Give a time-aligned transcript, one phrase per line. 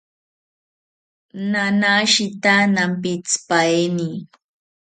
[1.51, 4.09] Nanashita nampitzipaeni